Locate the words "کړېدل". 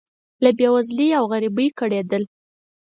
1.79-2.23